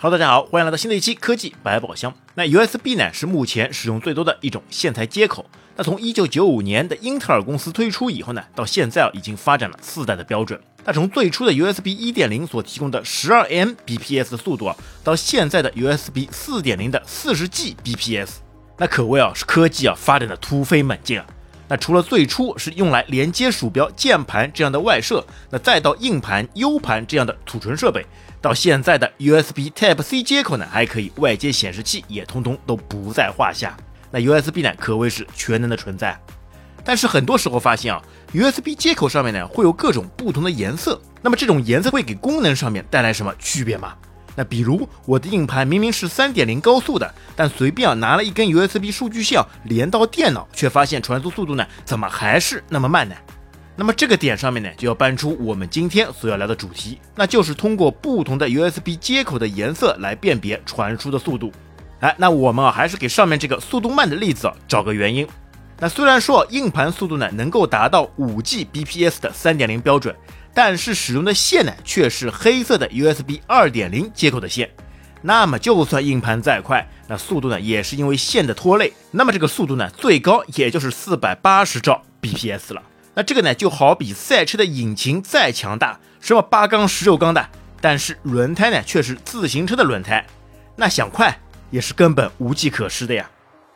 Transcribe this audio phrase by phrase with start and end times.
[0.00, 2.14] Hello，大家好，欢迎来到新的一期科技百宝箱。
[2.36, 5.44] 那 USB 呢是目前使用最多的一种线材接口。
[5.74, 10.60] 那从1995年的英特尔公司推出以后呢，到现在啊已经发展了四代的标准。
[10.84, 18.28] 那从最初的 USB 1.0所提供的 12Mbps 的速度啊，到现在的 USB 4.0的 40Gbps，
[18.76, 21.26] 那可谓啊是科技啊发展的突飞猛进啊。
[21.70, 28.06] 那除了最初是用来连接鼠标、键盘这样的外设，那再到硬盘、U 盘这样的储存设备。
[28.40, 33.76] 到现在的 USB Type C 接口呢，还可以外接显示器，也通通都不在话下。
[34.10, 36.18] 那 USB 呢，可谓是全能的存在。
[36.84, 38.00] 但是很多时候发现啊
[38.32, 41.00] ，USB 接口上面呢，会有各种不同的颜色。
[41.20, 43.94] 那么这种颜色会给功能上面带来什么区别吗？
[44.36, 53.16] 那比如我的硬盘明明是3.0高速的，但随便啊拿了一根 USB 数据线连到电脑，却发现传输速度呢，怎么还是那么慢呢？
[53.80, 61.52] 那么这个点上面呢，就要搬出我们今天所要聊的主题，那就是通过不同的 USB 接口的颜色来辨别传输的速度。
[62.00, 65.24] 哎，那我们啊还是给上面这个速度慢的例子啊找个原因。
[65.78, 70.12] 那虽然说硬盘速度呢能够达到 5Gbps 的3.0标准，
[70.52, 74.68] 但是使用的线呢却是黑色的 USB 2.0接口的线。
[75.22, 82.82] 那么就算硬盘再快，那速度呢也是因为线的拖累，那么这个速度呢最高也就是480兆 bps 了。
[83.18, 87.48] 那这个呢，就好比赛车的引擎再强大，什么八缸、十六缸的，
[87.80, 90.24] 但是轮胎呢却是自行车的轮胎，
[90.76, 91.36] 那想快
[91.72, 93.28] 也是根本无计可施的呀。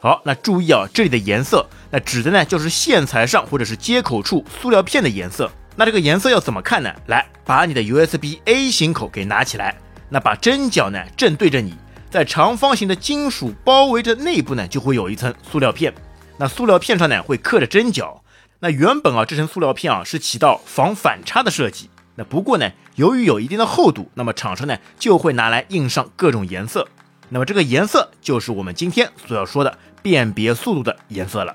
[0.00, 5.52] 好，那注意啊，这里的颜色，那指的呢就是线材上或者是接口处塑料片的颜色。
[5.76, 6.90] 那这个颜色要怎么看呢？
[7.08, 9.76] 来，把你的 USB A 型口给拿起来，
[10.08, 11.74] 那把针脚呢正对着你，
[12.10, 15.92] 在长方形的金属包围着内部呢，就会有一层塑料片，
[16.38, 18.22] 那塑料片上呢会刻着针脚。
[18.60, 21.90] 那原本啊，这层塑料片啊是起到防反差的设计。
[22.14, 26.88] 那不过呢，由于有一定的厚度，那么厂商呢就会拿来印上各种颜色。
[27.28, 31.54] 那么这个颜色就是我们今天所要说的辨别速度的颜色了。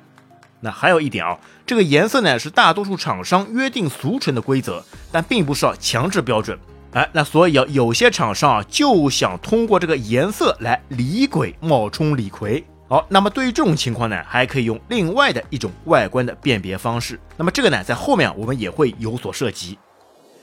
[0.60, 6.60] 那还有一点啊，这个颜色呢是大多数厂商约定俗成的规则，但并不是强制标准。
[6.94, 12.64] 哎，那所以啊，有些厂商啊就想通过这个颜色来李鬼冒充李逵。
[12.92, 17.18] 好，那么对于这种情况呢，还可以用另外的一种外观的辨别方式。
[17.38, 19.80] 那么这个呢，在后面我们也会有所涉及。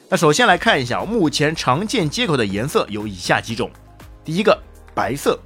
[0.09, 3.70] 那首先来看一下，目前常见接口的颜色有以下几种。
[4.25, 4.58] 第一个，
[4.94, 5.38] 白色。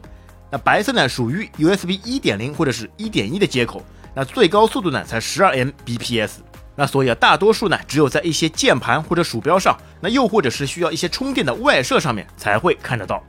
[0.48, 3.82] 那白色呢，属于 USB 1.0或者是一点一的接口，
[4.14, 6.30] 那最高速度呢才 12Mbps。
[6.76, 13.20] 那所以啊，大多数呢，只有在一些键盘或者鼠标上，那又或者是需要一些充电的外设上面才会看得到。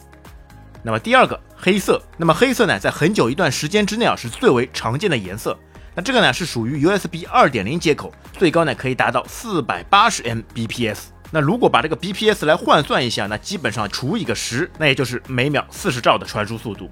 [0.83, 5.57] 那么第二个黑色，那么黑色呢，在很久一段时间之内啊，是最为常见的颜色。
[5.95, 10.97] 那这个呢，是属于 USB 2.0接口，最高呢可以达到480 Mbps。
[11.31, 16.91] 那如果把这个 bps 来换算一下，那基本上除以个十，那也就是每秒四十兆的传输速度。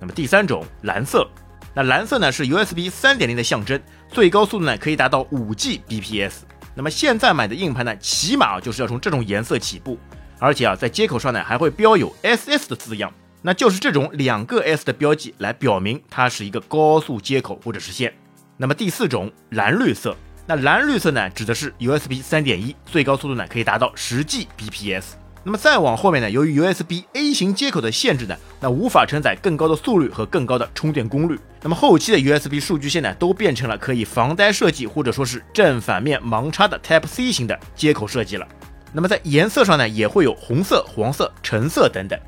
[0.00, 1.28] 那么第三种蓝色，
[1.74, 3.78] 那蓝色呢是 USB 3.0的象征，
[4.10, 6.32] 最高速度呢可以达到 5Gbps。
[6.74, 9.98] 那么现在买的硬盘呢，起码就是要从这种颜色起步。
[10.38, 18.12] 而且啊，在接口上呢还会标有 SS 的字样，那就是这种两个 S 的标记来表明它是一个高速接口或者是线。
[18.56, 20.14] 那么第四种蓝绿色，
[20.46, 25.04] 那蓝绿色呢指的是 USB 3.1，最高速度呢可以达到十 Gbps。
[25.42, 31.40] 那么再往后面呢，由于 USB A 型接口的限制呢，那无法承载更高的速率和更高的充电功率。
[31.62, 38.46] 那么后期的 USB 数据线呢，都变成了可以防呆设计或者说是正反面盲插的 Type C 型的接口设计了。
[38.92, 42.20] 那么在颜色上呢，也会有红色、黄色、橙色等等，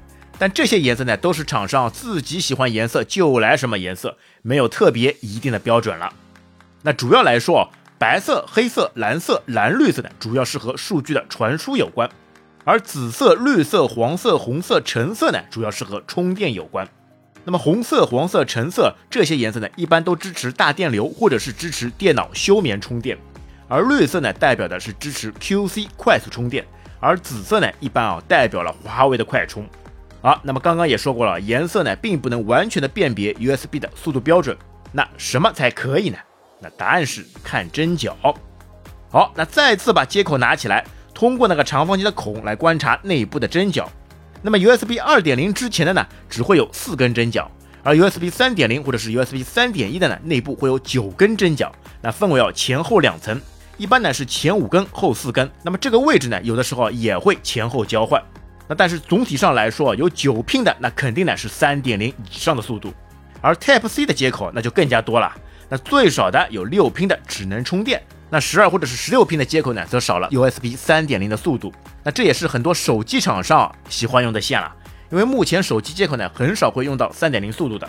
[0.43, 6.13] 但这些颜色呢，都是厂商自己喜欢颜色就来什么颜色，没有特别一定的标准了。
[6.83, 12.09] 那主要来说，白色、黑色、蓝色、蓝绿色呢，主要是和数据的传输有关；
[12.65, 16.89] 而紫色、绿色、黄色、红色、橙色呢，主要是和充电有关。
[17.45, 23.17] 那么红色、黄色、橙色这些颜色呢，一般都支持大电流或者是支持电脑休眠充电。
[23.69, 26.67] 而绿色呢，代表的是支持 QC 快速充电，
[26.99, 29.65] 而紫色呢，一般啊代表了华为的快充。
[30.23, 34.57] 好，那么刚刚也说过了，颜色呢并不能完全的辨别 USB 的速度标准，
[34.93, 36.19] 那什么才可以呢？
[36.61, 38.17] 那答案是看针脚。
[39.11, 43.91] 好，那再次把接口拿起来，通过那个长方形的孔来观察内部的针脚。
[44.43, 47.51] 那么 USB 2.0之前的呢，只会有四根针脚，
[47.83, 53.41] 而 USB 3.0或者是 USB 3.1的呢，内部会有九根针脚，那分为要前后两层。
[53.77, 58.23] 一般呢是前五根后四根，那么这个位置呢有的时候也会前后交换。
[58.75, 62.93] 但是总体上来说，有九拼的那肯定呢是三点零以上的速度，
[63.41, 65.33] 而 Type C 的接口那就更加多了。
[65.69, 71.73] 那最少的有六拼的只能充电，那十二或者是十六拼的接口呢则少了 USB 三点零的速度。
[72.05, 74.71] 那这也是很多手机厂商喜欢用的线了，
[75.11, 77.89] 因为目前手机接口呢很少会用到三点零速度的。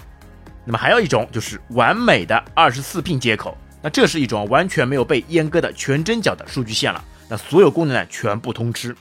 [0.65, 8.95] 那么还有一种就是完美的二十四 pin 接口，那这是一种完全没有被阉割的全针脚的数据线了，那所有功能呢全部通吃。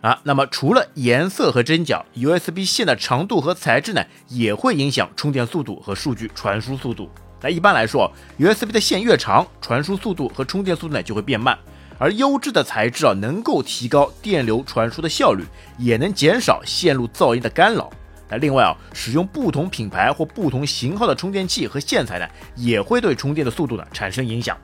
[0.00, 7.10] 啊，那么除了颜色和针脚，USB 线的长度和材质呢也会影响充电速度和数据传输速度。
[7.40, 11.58] 那一般来说，USB 的线越长，传输速度和充电速度呢就会变慢。
[11.98, 15.44] 而优质的材质啊，能够提高电流传输的效率，
[15.78, 17.90] 也能减少线路噪音的干扰。
[18.30, 24.56] 那另外啊，使用不同品牌或不同型号的充电器和线材呢，也会对充电的速度呢产生影响。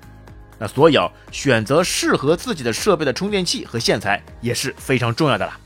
[0.58, 5.58] 那所以啊，选择适合自己的设备的充电器和线材也是非常重要的啦。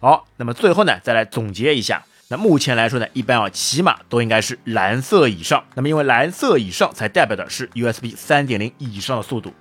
[0.00, 2.02] 好，那么最后呢，再来总结一下。
[2.28, 5.62] 那目前来说呢，一般啊，起码都应该是蓝色以上。
[5.74, 9.52] 那么因为蓝色以上才代表的是 USB 三点零以上的速度。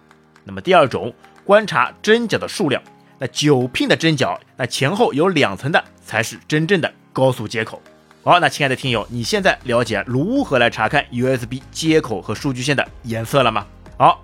[0.43, 1.13] 那么第二种。
[1.43, 2.81] 观察针脚的数量，
[3.17, 7.81] 那九 pin 的针脚，那前后有两层的才是真正的高速接口。
[8.23, 13.65] 好，那亲爱的听友，你现在了解如何来查看 USB 接口和数据线的颜色了吗？
[13.97, 14.23] 好，